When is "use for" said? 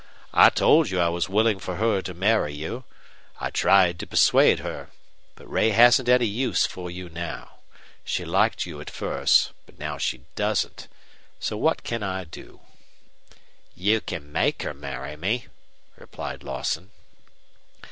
6.25-6.89